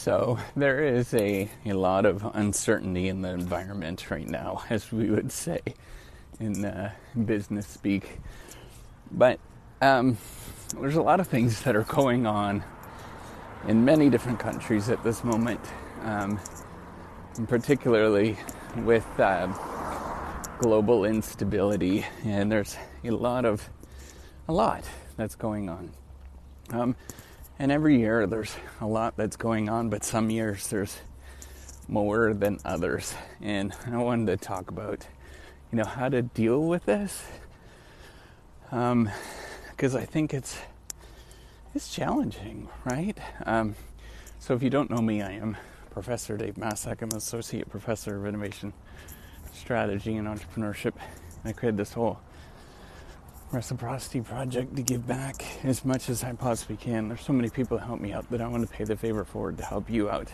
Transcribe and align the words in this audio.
So 0.00 0.38
there 0.56 0.82
is 0.82 1.12
a, 1.12 1.50
a 1.66 1.74
lot 1.74 2.06
of 2.06 2.24
uncertainty 2.34 3.08
in 3.08 3.20
the 3.20 3.28
environment 3.30 4.10
right 4.10 4.26
now, 4.26 4.62
as 4.70 4.90
we 4.90 5.10
would 5.10 5.30
say 5.30 5.60
in 6.38 6.64
uh, 6.64 6.92
business 7.26 7.66
speak. 7.66 8.18
But 9.12 9.38
um, 9.82 10.16
there's 10.80 10.96
a 10.96 11.02
lot 11.02 11.20
of 11.20 11.28
things 11.28 11.62
that 11.62 11.76
are 11.76 11.82
going 11.82 12.26
on 12.26 12.64
in 13.68 13.84
many 13.84 14.08
different 14.08 14.38
countries 14.38 14.88
at 14.88 15.04
this 15.04 15.22
moment, 15.22 15.60
um, 16.04 16.40
particularly 17.46 18.38
with 18.78 19.06
uh, 19.20 19.48
global 20.60 21.04
instability. 21.04 22.06
And 22.24 22.50
there's 22.50 22.74
a 23.04 23.10
lot 23.10 23.44
of 23.44 23.68
a 24.48 24.52
lot 24.52 24.82
that's 25.18 25.34
going 25.34 25.68
on. 25.68 25.90
Um, 26.70 26.96
and 27.60 27.70
every 27.70 27.98
year 27.98 28.26
there's 28.26 28.56
a 28.80 28.86
lot 28.86 29.18
that's 29.18 29.36
going 29.36 29.68
on, 29.68 29.90
but 29.90 30.02
some 30.02 30.30
years 30.30 30.68
there's 30.68 30.96
more 31.88 32.32
than 32.32 32.58
others. 32.64 33.14
And 33.42 33.74
I 33.86 33.98
wanted 33.98 34.28
to 34.28 34.36
talk 34.38 34.70
about, 34.70 35.06
you 35.70 35.76
know, 35.76 35.84
how 35.84 36.08
to 36.08 36.22
deal 36.22 36.62
with 36.62 36.86
this. 36.86 37.22
Um, 38.72 39.10
because 39.72 39.94
I 39.94 40.06
think 40.06 40.32
it's 40.32 40.58
it's 41.74 41.94
challenging, 41.94 42.68
right? 42.86 43.18
Um, 43.44 43.74
so 44.38 44.54
if 44.54 44.62
you 44.62 44.70
don't 44.70 44.88
know 44.90 45.02
me, 45.02 45.20
I 45.20 45.32
am 45.32 45.58
Professor 45.90 46.38
Dave 46.38 46.54
Maslach. 46.54 47.02
I'm 47.02 47.10
an 47.10 47.18
Associate 47.18 47.68
Professor 47.68 48.16
of 48.16 48.26
Innovation 48.26 48.72
Strategy 49.52 50.16
and 50.16 50.26
Entrepreneurship. 50.26 50.94
I 51.44 51.52
created 51.52 51.76
this 51.76 51.92
whole 51.92 52.20
reciprocity 53.52 54.20
project 54.20 54.76
to 54.76 54.82
give 54.82 55.06
back 55.06 55.44
as 55.64 55.84
much 55.84 56.08
as 56.08 56.22
I 56.22 56.32
possibly 56.32 56.76
can. 56.76 57.08
There's 57.08 57.20
so 57.20 57.32
many 57.32 57.50
people 57.50 57.78
that 57.78 57.84
help 57.84 58.00
me 58.00 58.12
out 58.12 58.30
that 58.30 58.40
I 58.40 58.46
want 58.46 58.68
to 58.68 58.72
pay 58.72 58.84
the 58.84 58.96
favor 58.96 59.24
forward 59.24 59.58
to 59.58 59.64
help 59.64 59.90
you 59.90 60.08
out. 60.08 60.28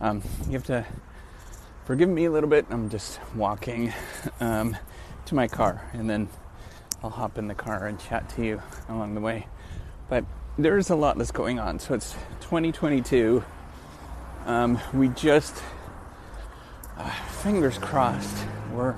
Um, 0.00 0.22
you 0.46 0.52
have 0.52 0.64
to 0.64 0.86
forgive 1.84 2.08
me 2.08 2.24
a 2.24 2.30
little 2.30 2.48
bit. 2.48 2.66
I'm 2.70 2.88
just 2.88 3.20
walking 3.34 3.92
um, 4.40 4.76
to 5.26 5.34
my 5.34 5.48
car 5.48 5.88
and 5.92 6.08
then 6.08 6.28
I'll 7.02 7.10
hop 7.10 7.36
in 7.36 7.46
the 7.46 7.54
car 7.54 7.86
and 7.86 7.98
chat 8.00 8.28
to 8.30 8.44
you 8.44 8.62
along 8.88 9.14
the 9.14 9.20
way. 9.20 9.46
But 10.08 10.24
there's 10.58 10.90
a 10.90 10.96
lot 10.96 11.18
that's 11.18 11.30
going 11.30 11.58
on. 11.58 11.78
So 11.78 11.94
it's 11.94 12.12
2022. 12.40 13.44
Um, 14.46 14.78
we 14.94 15.08
just, 15.08 15.62
uh, 16.96 17.10
fingers 17.42 17.76
crossed, 17.78 18.46
we're 18.72 18.96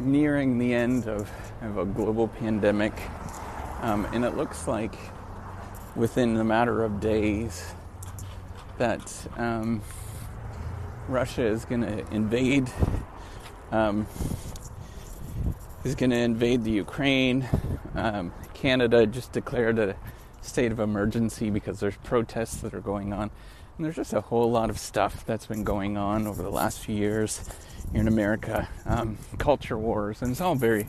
nearing 0.00 0.58
the 0.58 0.74
end 0.74 1.06
of, 1.06 1.30
of 1.62 1.78
a 1.78 1.84
global 1.84 2.28
pandemic. 2.28 2.92
Um, 3.82 4.06
and 4.12 4.24
it 4.24 4.36
looks 4.36 4.66
like 4.68 4.94
within 5.96 6.34
the 6.34 6.44
matter 6.44 6.84
of 6.84 7.00
days 7.00 7.74
that 8.78 9.26
um, 9.36 9.82
Russia 11.08 11.44
is 11.44 11.64
going 11.64 11.82
to 11.82 12.06
invade. 12.14 12.70
Um, 13.72 14.06
is 15.84 15.94
going 15.94 16.10
to 16.10 16.16
invade 16.16 16.64
the 16.64 16.70
Ukraine. 16.70 17.48
Um, 17.94 18.32
Canada 18.52 19.06
just 19.06 19.32
declared 19.32 19.78
a 19.78 19.96
state 20.42 20.72
of 20.72 20.80
emergency 20.80 21.50
because 21.50 21.80
there's 21.80 21.96
protests 21.96 22.56
that 22.56 22.74
are 22.74 22.80
going 22.80 23.12
on. 23.12 23.30
And 23.76 23.84
there's 23.84 23.96
just 23.96 24.12
a 24.12 24.20
whole 24.20 24.50
lot 24.50 24.68
of 24.68 24.78
stuff 24.78 25.24
that's 25.24 25.46
been 25.46 25.64
going 25.64 25.96
on 25.96 26.26
over 26.26 26.42
the 26.42 26.50
last 26.50 26.80
few 26.80 26.94
years 26.94 27.48
here 27.92 28.00
in 28.00 28.08
America, 28.08 28.68
um, 28.84 29.16
culture 29.38 29.78
wars, 29.78 30.22
and 30.22 30.30
it's 30.32 30.40
all 30.40 30.54
very, 30.54 30.86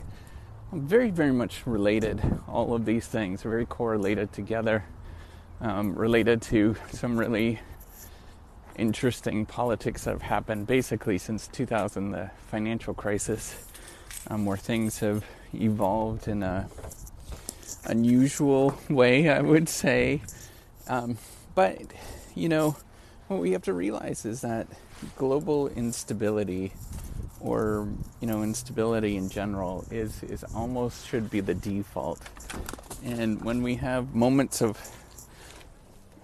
very, 0.72 1.10
very 1.10 1.32
much 1.32 1.66
related. 1.66 2.22
All 2.48 2.74
of 2.74 2.86
these 2.86 3.06
things 3.06 3.44
are 3.44 3.50
very 3.50 3.66
correlated 3.66 4.32
together, 4.32 4.84
um, 5.60 5.94
related 5.94 6.40
to 6.42 6.76
some 6.90 7.18
really 7.18 7.60
interesting 8.76 9.44
politics 9.44 10.04
that 10.04 10.12
have 10.12 10.22
happened 10.22 10.66
basically 10.66 11.18
since 11.18 11.46
2000, 11.48 12.12
the 12.12 12.30
financial 12.48 12.94
crisis, 12.94 13.66
um, 14.28 14.46
where 14.46 14.56
things 14.56 14.98
have 15.00 15.24
evolved 15.54 16.26
in 16.26 16.42
a 16.42 16.66
unusual 17.84 18.78
way, 18.88 19.28
I 19.28 19.42
would 19.42 19.68
say. 19.68 20.22
Um, 20.88 21.18
but 21.54 21.82
you 22.34 22.48
know, 22.48 22.76
what 23.28 23.40
we 23.40 23.52
have 23.52 23.62
to 23.64 23.74
realize 23.74 24.24
is 24.24 24.40
that 24.40 24.66
global 25.16 25.68
instability 25.68 26.72
or 27.42 27.88
you 28.20 28.26
know 28.26 28.42
instability 28.42 29.16
in 29.16 29.28
general 29.28 29.84
is 29.90 30.22
is 30.24 30.44
almost 30.54 31.06
should 31.06 31.30
be 31.30 31.40
the 31.40 31.54
default 31.54 32.20
and 33.04 33.42
when 33.44 33.62
we 33.62 33.74
have 33.76 34.14
moments 34.14 34.62
of 34.62 34.78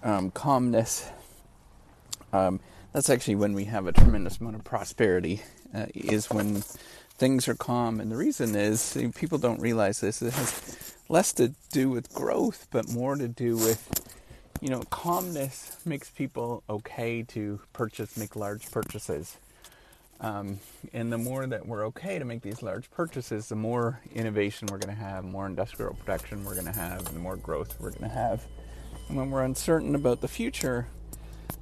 um, 0.03 0.31
calmness 0.31 1.09
um, 2.31 2.59
that's 2.93 3.09
actually 3.09 3.35
when 3.35 3.53
we 3.53 3.65
have 3.65 3.87
a 3.87 3.91
tremendous 3.91 4.37
amount 4.37 4.55
of 4.55 4.63
prosperity 4.63 5.41
uh, 5.73 5.85
is 5.93 6.29
when 6.29 6.61
things 7.17 7.47
are 7.47 7.55
calm 7.55 7.99
and 7.99 8.11
the 8.11 8.15
reason 8.15 8.55
is 8.55 8.97
people 9.15 9.37
don't 9.37 9.59
realize 9.59 9.99
this 9.99 10.21
it 10.21 10.33
has 10.33 10.95
less 11.09 11.33
to 11.33 11.53
do 11.71 11.89
with 11.89 12.13
growth 12.13 12.67
but 12.71 12.89
more 12.89 13.15
to 13.15 13.27
do 13.27 13.55
with 13.57 14.09
you 14.61 14.69
know, 14.69 14.81
calmness 14.89 15.77
makes 15.85 16.09
people 16.09 16.63
okay 16.69 17.23
to 17.23 17.61
purchase, 17.71 18.17
make 18.17 18.35
large 18.35 18.69
purchases. 18.71 19.37
Um, 20.21 20.59
and 20.93 21.11
the 21.11 21.17
more 21.17 21.47
that 21.47 21.65
we're 21.65 21.85
okay 21.87 22.19
to 22.19 22.25
make 22.25 22.41
these 22.41 22.61
large 22.61 22.91
purchases, 22.91 23.47
the 23.47 23.55
more 23.55 24.01
innovation 24.13 24.67
we're 24.69 24.79
going 24.79 24.95
to 24.95 25.01
have, 25.01 25.23
more 25.23 25.47
industrial 25.47 25.93
production 25.93 26.43
we're 26.43 26.55
going 26.55 26.65
to 26.65 26.73
have, 26.73 27.05
and 27.07 27.15
the 27.15 27.19
more 27.19 27.37
growth 27.37 27.79
we're 27.79 27.91
going 27.91 28.03
to 28.03 28.09
have. 28.09 28.45
And 29.07 29.17
when 29.17 29.31
we're 29.31 29.43
uncertain 29.43 29.95
about 29.95 30.19
the 30.19 30.27
future, 30.27 30.87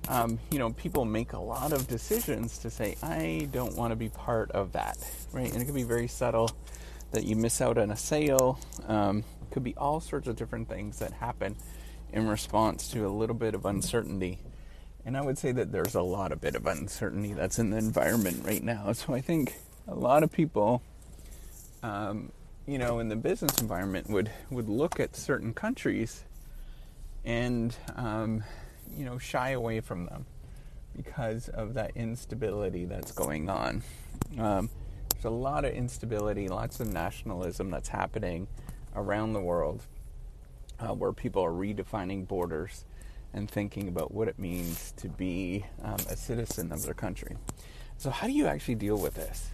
um, 0.09 0.39
you 0.51 0.57
know, 0.57 0.71
people 0.71 1.05
make 1.05 1.33
a 1.33 1.39
lot 1.39 1.71
of 1.71 1.87
decisions 1.87 2.57
to 2.59 2.69
say, 2.69 2.95
I 3.03 3.47
don't 3.51 3.75
want 3.75 3.91
to 3.91 3.95
be 3.95 4.09
part 4.09 4.51
of 4.51 4.71
that, 4.71 4.97
right? 5.31 5.51
And 5.51 5.61
it 5.61 5.65
can 5.65 5.75
be 5.75 5.83
very 5.83 6.07
subtle 6.07 6.51
that 7.11 7.25
you 7.25 7.35
miss 7.35 7.61
out 7.61 7.77
on 7.77 7.91
a 7.91 7.95
sale. 7.95 8.59
Um, 8.87 9.23
could 9.51 9.63
be 9.63 9.75
all 9.75 9.99
sorts 9.99 10.27
of 10.27 10.35
different 10.35 10.67
things 10.67 10.99
that 10.99 11.13
happen 11.13 11.55
in 12.11 12.27
response 12.27 12.89
to 12.89 13.05
a 13.05 13.09
little 13.09 13.35
bit 13.35 13.53
of 13.53 13.65
uncertainty. 13.65 14.39
And 15.07 15.15
I 15.15 15.21
would 15.21 15.37
say 15.37 15.53
that 15.53 15.71
there's 15.71 15.95
a 15.95 16.01
lot 16.01 16.33
of 16.33 16.41
bit 16.41 16.53
of 16.53 16.67
uncertainty 16.67 17.31
that's 17.31 17.59
in 17.59 17.69
the 17.69 17.77
environment 17.77 18.43
right 18.45 18.61
now. 18.61 18.91
So 18.93 19.13
I 19.13 19.21
think 19.21 19.55
a 19.87 19.95
lot 19.95 20.21
of 20.21 20.33
people, 20.33 20.81
um, 21.81 22.33
you 22.65 22.77
know, 22.77 22.99
in 22.99 23.07
the 23.07 23.15
business 23.15 23.57
environment 23.61 24.09
would 24.09 24.29
would 24.49 24.67
look 24.67 24.99
at 24.99 25.15
certain 25.15 25.53
countries 25.53 26.25
and 27.23 27.73
um, 27.95 28.43
you 28.97 29.05
know 29.05 29.17
shy 29.17 29.51
away 29.51 29.79
from 29.79 30.07
them 30.07 30.25
because 30.93 31.47
of 31.47 31.75
that 31.75 31.91
instability 31.95 32.83
that's 32.83 33.13
going 33.13 33.49
on. 33.49 33.83
Um, 34.37 34.69
there's 35.13 35.23
a 35.23 35.29
lot 35.29 35.63
of 35.63 35.71
instability, 35.73 36.49
lots 36.49 36.81
of 36.81 36.87
nationalism 36.87 37.71
that's 37.71 37.87
happening 37.87 38.49
around 38.93 39.31
the 39.31 39.41
world 39.41 39.83
uh, 40.81 40.93
where 40.93 41.13
people 41.13 41.45
are 41.45 41.51
redefining 41.51 42.27
borders 42.27 42.83
and 43.33 43.49
thinking 43.49 43.87
about 43.87 44.13
what 44.13 44.27
it 44.27 44.39
means 44.39 44.93
to 44.97 45.09
be 45.09 45.65
um, 45.83 45.97
a 46.09 46.15
citizen 46.15 46.71
of 46.71 46.83
their 46.83 46.93
country. 46.93 47.35
So, 47.97 48.09
how 48.09 48.27
do 48.27 48.33
you 48.33 48.47
actually 48.47 48.75
deal 48.75 48.97
with 48.97 49.15
this? 49.15 49.49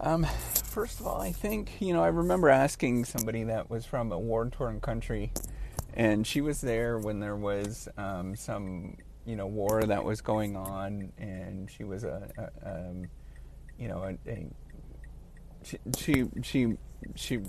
Um, 0.00 0.24
first 0.24 0.98
of 1.00 1.06
all, 1.06 1.20
I 1.20 1.32
think, 1.32 1.72
you 1.80 1.92
know, 1.92 2.02
I 2.02 2.08
remember 2.08 2.48
asking 2.48 3.04
somebody 3.04 3.44
that 3.44 3.68
was 3.68 3.84
from 3.84 4.12
a 4.12 4.18
war 4.18 4.48
torn 4.48 4.80
country, 4.80 5.32
and 5.94 6.26
she 6.26 6.40
was 6.40 6.60
there 6.60 6.98
when 6.98 7.20
there 7.20 7.36
was 7.36 7.88
um, 7.98 8.34
some, 8.34 8.96
you 9.26 9.36
know, 9.36 9.46
war 9.46 9.82
that 9.82 10.04
was 10.04 10.20
going 10.20 10.56
on, 10.56 11.12
and 11.18 11.70
she 11.70 11.84
was 11.84 12.04
a, 12.04 12.30
a 12.38 12.68
um, 12.68 13.04
you 13.78 13.88
know, 13.88 14.02
a, 14.02 14.30
a 14.30 14.46
she, 15.62 15.78
she, 15.96 16.26
she, 16.42 16.76
she 17.14 17.40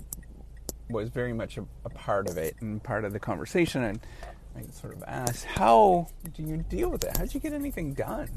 was 0.88 1.08
very 1.08 1.32
much 1.32 1.58
a, 1.58 1.64
a, 1.84 1.90
part 1.90 2.28
of 2.28 2.36
it 2.36 2.56
and 2.60 2.82
part 2.82 3.04
of 3.04 3.12
the 3.12 3.18
conversation. 3.18 3.82
And 3.82 4.00
I 4.56 4.62
sort 4.72 4.94
of 4.94 5.02
asked, 5.06 5.44
"How 5.44 6.08
do 6.34 6.42
you 6.42 6.58
deal 6.58 6.90
with 6.90 7.04
it? 7.04 7.16
How 7.16 7.24
did 7.24 7.34
you 7.34 7.40
get 7.40 7.52
anything 7.52 7.94
done?" 7.94 8.28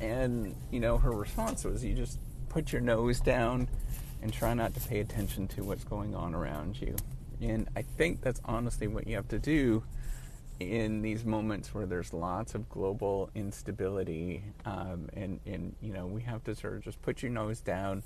And 0.00 0.54
you 0.70 0.80
know, 0.80 0.98
her 0.98 1.10
response 1.10 1.64
was, 1.64 1.84
"You 1.84 1.94
just 1.94 2.18
put 2.48 2.72
your 2.72 2.80
nose 2.80 3.20
down 3.20 3.68
and 4.22 4.32
try 4.32 4.54
not 4.54 4.74
to 4.74 4.80
pay 4.80 5.00
attention 5.00 5.48
to 5.48 5.62
what's 5.62 5.84
going 5.84 6.14
on 6.14 6.34
around 6.34 6.80
you." 6.80 6.96
And 7.40 7.68
I 7.76 7.82
think 7.82 8.22
that's 8.22 8.40
honestly 8.44 8.86
what 8.86 9.06
you 9.06 9.16
have 9.16 9.28
to 9.28 9.38
do 9.38 9.82
in 10.58 11.02
these 11.02 11.24
moments 11.24 11.74
where 11.74 11.84
there's 11.84 12.14
lots 12.14 12.54
of 12.54 12.68
global 12.70 13.30
instability, 13.34 14.42
um, 14.64 15.08
and 15.12 15.40
and 15.44 15.74
you 15.80 15.92
know, 15.92 16.06
we 16.06 16.22
have 16.22 16.44
to 16.44 16.54
sort 16.54 16.74
of 16.74 16.82
just 16.82 17.00
put 17.02 17.22
your 17.22 17.30
nose 17.30 17.60
down 17.60 18.02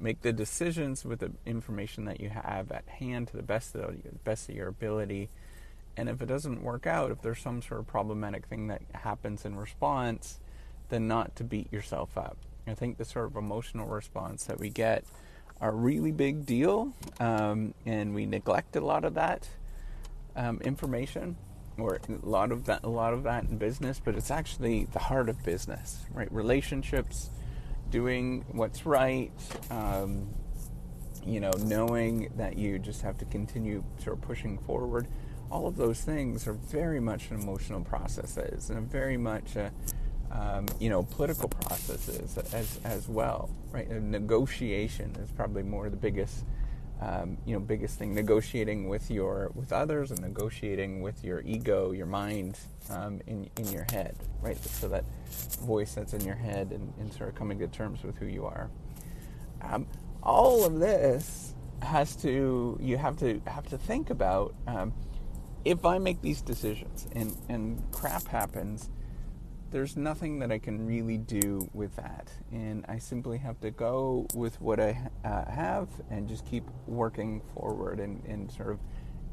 make 0.00 0.22
the 0.22 0.32
decisions 0.32 1.04
with 1.04 1.20
the 1.20 1.32
information 1.44 2.04
that 2.04 2.20
you 2.20 2.28
have 2.28 2.70
at 2.70 2.86
hand 2.88 3.28
to 3.28 3.36
the 3.36 3.42
best 3.42 3.74
of 3.74 4.02
the 4.02 4.10
best 4.24 4.48
of 4.48 4.54
your 4.54 4.68
ability. 4.68 5.28
And 5.98 6.08
if 6.08 6.22
it 6.22 6.26
doesn't 6.26 6.62
work 6.62 6.86
out, 6.86 7.10
if 7.10 7.22
there's 7.22 7.40
some 7.40 7.60
sort 7.60 7.80
of 7.80 7.86
problematic 7.88 8.46
thing 8.46 8.68
that 8.68 8.82
happens 8.94 9.44
in 9.44 9.56
response, 9.56 10.38
then 10.90 11.08
not 11.08 11.34
to 11.36 11.44
beat 11.44 11.72
yourself 11.72 12.16
up. 12.16 12.36
I 12.68 12.74
think 12.74 12.98
the 12.98 13.04
sort 13.04 13.26
of 13.26 13.36
emotional 13.36 13.88
response 13.88 14.44
that 14.44 14.60
we 14.60 14.70
get 14.70 15.02
are 15.60 15.72
really 15.72 16.12
big 16.12 16.46
deal, 16.46 16.92
um, 17.18 17.74
and 17.84 18.14
we 18.14 18.26
neglect 18.26 18.76
a 18.76 18.80
lot 18.80 19.04
of 19.04 19.14
that 19.14 19.48
um, 20.36 20.60
information. 20.62 21.36
or 21.78 22.00
a 22.08 22.26
lot 22.26 22.52
of 22.52 22.64
that, 22.66 22.84
a 22.84 22.88
lot 22.88 23.14
of 23.14 23.22
that 23.22 23.44
in 23.44 23.56
business, 23.56 24.00
but 24.04 24.14
it's 24.16 24.30
actually 24.30 24.84
the 24.92 24.98
heart 24.98 25.28
of 25.28 25.42
business, 25.44 26.04
right? 26.12 26.30
Relationships, 26.32 27.30
doing 27.90 28.44
what's 28.52 28.84
right, 28.84 29.30
um, 29.70 30.28
you 31.24 31.40
know, 31.40 31.52
knowing 31.58 32.32
that 32.36 32.58
you 32.58 32.78
just 32.78 33.02
have 33.02 33.16
to 33.18 33.24
continue 33.26 33.82
sort 34.02 34.16
of 34.16 34.22
pushing 34.22 34.58
forward. 34.58 35.06
All 35.50 35.66
of 35.66 35.76
those 35.76 36.00
things 36.00 36.46
are 36.46 36.52
very 36.52 37.00
much 37.00 37.30
an 37.30 37.40
emotional 37.40 37.80
processes 37.80 38.70
and 38.70 38.90
very 38.90 39.16
much, 39.16 39.56
a, 39.56 39.72
um, 40.30 40.66
you 40.78 40.90
know, 40.90 41.02
political 41.02 41.48
processes 41.48 42.36
as 42.52 42.80
as 42.84 43.08
well, 43.08 43.50
right? 43.72 43.88
And 43.88 44.10
negotiation 44.10 45.16
is 45.16 45.30
probably 45.30 45.62
more 45.62 45.88
the 45.88 45.96
biggest 45.96 46.44
um, 47.00 47.38
you 47.46 47.54
know 47.54 47.60
biggest 47.60 47.98
thing. 47.98 48.14
Negotiating 48.14 48.88
with 48.88 49.10
your 49.10 49.50
with 49.54 49.72
others 49.72 50.10
and 50.10 50.20
negotiating 50.20 51.00
with 51.00 51.24
your 51.24 51.40
ego 51.46 51.92
your 51.92 52.06
mind 52.06 52.58
um, 52.90 53.20
in, 53.26 53.48
in 53.56 53.72
your 53.72 53.86
head 53.90 54.16
right? 54.40 54.62
So 54.64 54.88
that 54.88 55.04
voice 55.60 55.94
that's 55.94 56.14
in 56.14 56.24
your 56.24 56.36
head 56.36 56.70
and, 56.72 56.92
and 56.98 57.12
sort 57.12 57.28
of 57.28 57.34
coming 57.34 57.58
to 57.58 57.68
terms 57.68 58.02
with 58.02 58.16
who 58.18 58.26
you 58.26 58.46
are. 58.46 58.70
Um, 59.62 59.86
all 60.22 60.64
of 60.64 60.78
this 60.78 61.54
has 61.82 62.16
to 62.16 62.76
you 62.80 62.96
have 62.96 63.16
to 63.18 63.40
have 63.46 63.68
to 63.68 63.78
think 63.78 64.10
about 64.10 64.54
um, 64.66 64.92
if 65.68 65.84
I 65.84 65.98
make 65.98 66.22
these 66.22 66.40
decisions 66.40 67.06
and 67.12 67.36
and 67.48 67.82
crap 67.92 68.26
happens 68.26 68.88
there's 69.70 69.96
nothing 69.96 70.38
that 70.38 70.50
I 70.50 70.58
can 70.58 70.86
really 70.86 71.18
do 71.18 71.68
with 71.74 71.94
that. 71.96 72.30
And 72.50 72.86
I 72.88 72.98
simply 72.98 73.36
have 73.38 73.60
to 73.60 73.70
go 73.70 74.26
with 74.34 74.58
what 74.60 74.80
I 74.80 75.10
uh, 75.24 75.44
have 75.50 75.88
and 76.10 76.26
just 76.26 76.46
keep 76.46 76.64
working 76.86 77.42
forward 77.54 78.00
and, 78.00 78.24
and 78.24 78.50
sort 78.50 78.70
of 78.70 78.78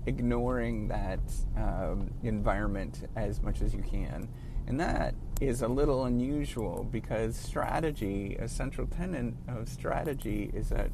ignoring 0.05 0.89
that 0.89 1.21
um, 1.55 2.11
environment 2.21 3.07
as 3.15 3.41
much 3.41 3.61
as 3.61 3.73
you 3.73 3.81
can. 3.81 4.27
And 4.67 4.79
that 4.79 5.15
is 5.39 5.61
a 5.61 5.67
little 5.67 6.05
unusual 6.05 6.85
because 6.91 7.37
strategy, 7.37 8.35
a 8.37 8.49
central 8.49 8.87
tenet 8.87 9.33
of 9.47 9.69
strategy, 9.69 10.51
is 10.53 10.69
that 10.69 10.89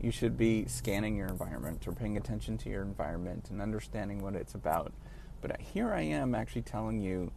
you 0.00 0.10
should 0.10 0.36
be 0.36 0.64
scanning 0.66 1.16
your 1.16 1.28
environment 1.28 1.86
or 1.86 1.92
paying 1.92 2.16
attention 2.16 2.56
to 2.58 2.70
your 2.70 2.82
environment 2.82 3.48
and 3.50 3.60
understanding 3.60 4.22
what 4.22 4.34
it's 4.34 4.54
about. 4.54 4.92
But 5.40 5.60
here 5.60 5.92
I 5.92 6.02
am 6.02 6.34
actually 6.34 6.62
telling 6.62 7.00
you 7.00 7.30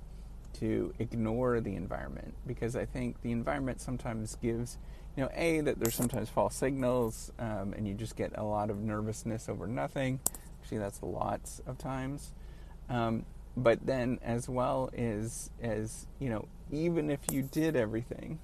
to 0.54 0.94
ignore 1.00 1.60
the 1.60 1.76
environment 1.76 2.34
because 2.46 2.76
I 2.76 2.86
think 2.86 3.22
the 3.22 3.32
environment 3.32 3.82
sometimes 3.82 4.36
gives, 4.36 4.78
you 5.16 5.24
know, 5.24 5.30
A, 5.34 5.62
that 5.62 5.80
there's 5.80 5.96
sometimes 5.96 6.30
false 6.30 6.56
signals 6.56 7.32
um, 7.40 7.74
and 7.76 7.88
you 7.88 7.94
just 7.94 8.16
get 8.16 8.32
a 8.38 8.44
lot 8.44 8.70
of 8.70 8.78
nervousness 8.80 9.50
over 9.50 9.68
nothing. 9.68 10.20
Actually, 10.62 10.78
that's 10.78 11.02
lots 11.04 11.62
of 11.66 11.78
times. 11.78 12.32
Um, 12.90 13.26
but 13.56 13.86
then, 13.86 14.20
as 14.24 14.50
well 14.50 14.90
as, 14.98 15.52
as, 15.62 16.08
you 16.20 16.30
know, 16.30 16.48
even 16.72 17.10
if 17.10 17.20
you 17.32 17.44
did 17.44 17.76
everything 17.76 18.40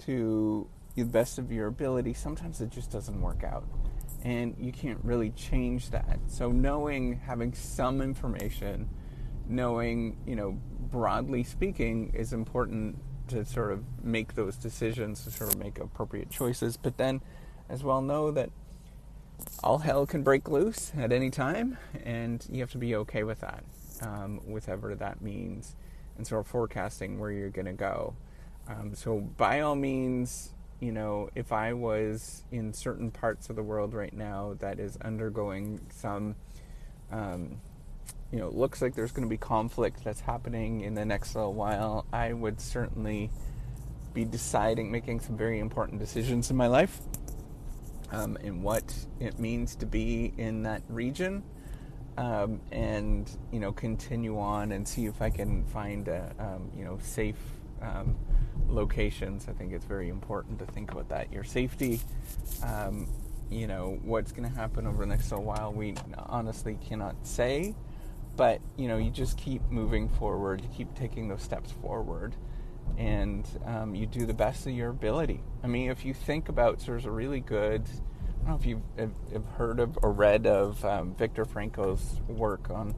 to 0.00 0.68
the 0.94 1.04
best 1.04 1.38
of 1.38 1.50
your 1.50 1.66
ability, 1.66 2.14
sometimes 2.14 2.60
it 2.60 2.70
just 2.70 2.90
doesn't 2.90 3.20
work 3.20 3.44
out. 3.44 3.64
And 4.24 4.54
you 4.58 4.72
can't 4.72 5.00
really 5.02 5.30
change 5.30 5.90
that. 5.90 6.18
So, 6.28 6.52
knowing, 6.52 7.20
having 7.26 7.54
some 7.54 8.00
information, 8.00 8.88
knowing, 9.48 10.16
you 10.26 10.36
know, 10.36 10.58
broadly 10.78 11.42
speaking, 11.42 12.12
is 12.14 12.32
important 12.32 12.98
to 13.28 13.44
sort 13.44 13.72
of 13.72 13.82
make 14.04 14.34
those 14.34 14.56
decisions, 14.56 15.24
to 15.24 15.30
sort 15.30 15.54
of 15.54 15.58
make 15.58 15.78
appropriate 15.78 16.30
choices. 16.30 16.76
But 16.76 16.98
then, 16.98 17.20
as 17.68 17.82
well, 17.82 18.00
know 18.00 18.30
that 18.30 18.50
all 19.64 19.78
hell 19.78 20.06
can 20.06 20.22
break 20.22 20.48
loose 20.48 20.92
at 20.96 21.10
any 21.10 21.30
time, 21.30 21.78
and 22.04 22.46
you 22.48 22.60
have 22.60 22.70
to 22.72 22.78
be 22.78 22.94
okay 22.94 23.24
with 23.24 23.40
that, 23.40 23.64
um, 24.02 24.40
whatever 24.44 24.94
that 24.94 25.20
means, 25.20 25.74
and 26.16 26.24
sort 26.24 26.42
of 26.42 26.46
forecasting 26.46 27.18
where 27.18 27.32
you're 27.32 27.50
going 27.50 27.66
to 27.66 27.72
go. 27.72 28.14
Um, 28.68 28.94
so, 28.94 29.18
by 29.18 29.60
all 29.60 29.74
means, 29.74 30.54
you 30.82 30.90
know, 30.90 31.30
if 31.36 31.52
I 31.52 31.72
was 31.72 32.42
in 32.50 32.74
certain 32.74 33.12
parts 33.12 33.48
of 33.48 33.56
the 33.56 33.62
world 33.62 33.94
right 33.94 34.12
now 34.12 34.56
that 34.58 34.80
is 34.80 34.98
undergoing 35.00 35.80
some 35.90 36.34
um, 37.12 37.60
you 38.32 38.38
know, 38.38 38.48
looks 38.48 38.82
like 38.82 38.94
there's 38.94 39.12
going 39.12 39.28
to 39.28 39.30
be 39.30 39.36
conflict 39.36 40.02
that's 40.02 40.20
happening 40.20 40.80
in 40.80 40.94
the 40.94 41.04
next 41.04 41.36
little 41.36 41.52
while, 41.52 42.04
I 42.12 42.32
would 42.32 42.60
certainly 42.60 43.30
be 44.12 44.24
deciding, 44.24 44.90
making 44.90 45.20
some 45.20 45.36
very 45.36 45.60
important 45.60 46.00
decisions 46.00 46.50
in 46.50 46.56
my 46.56 46.66
life 46.66 46.98
um, 48.10 48.36
and 48.42 48.64
what 48.64 48.92
it 49.20 49.38
means 49.38 49.76
to 49.76 49.86
be 49.86 50.32
in 50.36 50.64
that 50.64 50.82
region. 50.88 51.44
Um, 52.18 52.60
and 52.72 53.30
you 53.52 53.60
know, 53.60 53.72
continue 53.72 54.38
on 54.38 54.72
and 54.72 54.86
see 54.86 55.06
if 55.06 55.22
I 55.22 55.30
can 55.30 55.64
find 55.66 56.08
a, 56.08 56.34
um, 56.38 56.70
you 56.76 56.84
know 56.84 56.98
safe 57.00 57.38
um, 57.80 58.16
locations. 58.68 59.48
I 59.48 59.52
think 59.52 59.72
it's 59.72 59.84
very 59.84 60.08
important 60.08 60.58
to 60.60 60.66
think 60.66 60.92
about 60.92 61.08
that. 61.10 61.32
Your 61.32 61.44
safety, 61.44 62.00
um, 62.64 63.08
you 63.50 63.66
know, 63.66 63.98
what's 64.02 64.32
going 64.32 64.48
to 64.48 64.54
happen 64.54 64.86
over 64.86 64.98
the 64.98 65.06
next 65.06 65.30
little 65.30 65.44
while, 65.44 65.72
we 65.72 65.94
honestly 66.28 66.78
cannot 66.86 67.14
say 67.26 67.74
but 68.36 68.60
you 68.76 68.88
know 68.88 68.96
you 68.96 69.10
just 69.10 69.36
keep 69.36 69.62
moving 69.70 70.08
forward 70.08 70.60
you 70.62 70.68
keep 70.74 70.94
taking 70.94 71.28
those 71.28 71.42
steps 71.42 71.72
forward 71.82 72.34
and 72.98 73.46
um, 73.66 73.94
you 73.94 74.06
do 74.06 74.26
the 74.26 74.34
best 74.34 74.66
of 74.66 74.72
your 74.72 74.90
ability 74.90 75.42
i 75.62 75.66
mean 75.66 75.90
if 75.90 76.04
you 76.04 76.14
think 76.14 76.48
about 76.48 76.80
so 76.80 76.86
there's 76.86 77.04
a 77.04 77.10
really 77.10 77.40
good 77.40 77.82
i 77.86 78.48
don't 78.48 78.48
know 78.48 78.56
if 78.56 78.66
you've 78.66 79.46
heard 79.56 79.80
of 79.80 79.98
or 80.02 80.12
read 80.12 80.46
of 80.46 80.84
um, 80.84 81.14
viktor 81.14 81.44
frankl's 81.44 82.20
work 82.28 82.70
on 82.70 82.94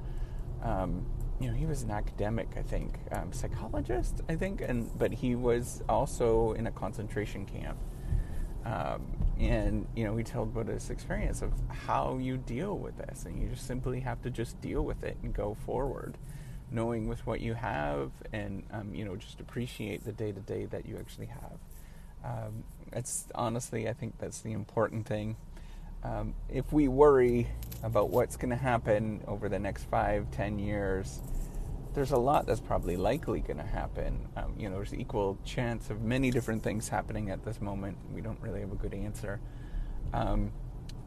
um, 0.63 1.05
you 1.45 1.51
know 1.51 1.57
he 1.57 1.67
was 1.67 1.83
an 1.83 1.91
academic 1.91 2.49
i 2.57 2.63
think 2.63 2.99
um, 3.13 3.33
psychologist 3.33 4.23
i 4.29 4.35
think 4.35 4.61
and 4.61 4.91
but 4.99 5.13
he 5.13 5.35
was 5.35 5.83
also 5.89 6.53
in 6.53 6.67
a 6.67 6.71
concentration 6.71 7.45
camp 7.45 7.79
um, 8.65 9.03
and 9.39 9.87
you 9.95 10.05
know, 10.05 10.17
he 10.17 10.25
told 10.25 10.49
about 10.49 10.69
his 10.69 10.91
experience 10.91 11.43
of 11.43 11.53
how 11.69 12.19
you 12.19 12.37
deal 12.37 12.79
with 12.79 12.97
this, 12.97 13.25
and 13.27 13.41
you 13.41 13.49
just 13.49 13.67
simply 13.67 14.01
have 14.01 14.23
to 14.23 14.31
just 14.31 14.61
deal 14.61 14.83
with 14.83 15.05
it 15.05 15.17
and 15.23 15.35
go 15.35 15.55
forward, 15.67 16.17
knowing 16.71 17.07
with 17.07 17.27
what 17.27 17.41
you 17.41 17.55
have, 17.55 18.11
and 18.33 18.63
um, 18.73 18.95
you 18.95 19.05
know, 19.05 19.17
just 19.17 19.41
appreciate 19.41 20.05
the 20.05 20.13
day 20.13 20.33
to 20.33 20.41
day 20.41 20.65
that 20.67 20.87
you 20.87 20.97
actually 20.97 21.27
have. 21.27 21.59
Um, 22.25 22.65
it's 22.93 23.27
honestly, 23.35 23.89
I 23.89 23.93
think 23.93 24.15
that's 24.19 24.41
the 24.41 24.53
important 24.53 25.07
thing. 25.07 25.37
Um, 26.05 26.35
if 26.51 26.71
we 26.73 26.89
worry 26.89 27.49
about 27.83 28.11
what's 28.11 28.37
going 28.37 28.51
to 28.51 28.57
happen 28.57 29.23
over 29.27 29.49
the 29.49 29.59
next 29.59 29.85
five, 29.85 30.31
ten 30.31 30.59
years, 30.59 31.21
there's 31.95 32.13
a 32.13 32.19
lot 32.19 32.47
that's 32.47 32.61
probably 32.61 32.97
likely 32.97 33.41
going 33.41 33.57
to 33.57 33.63
happen. 33.63 34.29
Um, 34.37 34.55
you 34.59 34.69
know, 34.69 34.77
there's 34.77 34.95
equal 34.95 35.39
chance 35.45 35.91
of 35.91 36.03
many 36.03 36.31
different 36.31 36.63
things 36.63 36.89
happening 36.89 37.31
at 37.31 37.45
this 37.45 37.61
moment. 37.61 37.97
We 38.13 38.21
don't 38.21 38.41
really 38.41 38.61
have 38.61 38.73
a 38.73 38.77
good 38.77 38.93
answer. 38.95 39.41
Um, 40.13 40.53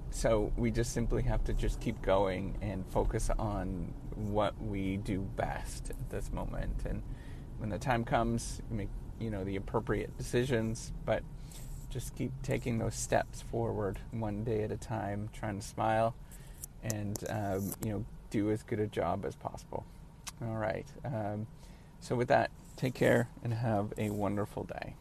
so 0.09 0.51
we 0.55 0.71
just 0.71 0.93
simply 0.93 1.23
have 1.23 1.43
to 1.43 1.53
just 1.53 1.79
keep 1.79 2.01
going 2.01 2.57
and 2.61 2.85
focus 2.87 3.29
on 3.37 3.93
what 4.15 4.59
we 4.61 4.97
do 4.97 5.21
best 5.35 5.91
at 5.91 6.09
this 6.09 6.31
moment. 6.31 6.85
And 6.85 7.03
when 7.59 7.69
the 7.69 7.77
time 7.77 8.03
comes, 8.03 8.61
make 8.71 8.89
you 9.19 9.29
know 9.29 9.43
the 9.43 9.55
appropriate 9.55 10.17
decisions, 10.17 10.93
but 11.05 11.23
just 11.89 12.15
keep 12.15 12.31
taking 12.43 12.77
those 12.77 12.95
steps 12.95 13.41
forward 13.41 13.99
one 14.11 14.43
day 14.43 14.63
at 14.63 14.71
a 14.71 14.77
time, 14.77 15.29
trying 15.33 15.59
to 15.59 15.65
smile 15.65 16.15
and 16.83 17.23
um, 17.29 17.73
you 17.83 17.91
know 17.91 18.05
do 18.29 18.51
as 18.51 18.63
good 18.63 18.79
a 18.79 18.87
job 18.87 19.25
as 19.25 19.35
possible. 19.35 19.85
All 20.41 20.57
right. 20.57 20.85
Um, 21.05 21.47
so, 21.99 22.15
with 22.15 22.27
that, 22.27 22.51
take 22.75 22.93
care 22.93 23.29
and 23.43 23.53
have 23.53 23.93
a 23.97 24.09
wonderful 24.09 24.63
day. 24.65 24.97